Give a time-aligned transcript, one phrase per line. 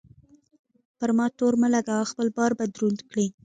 [0.97, 3.27] پر ما تور مه لګوه؛ خپل بار به دروند کړې.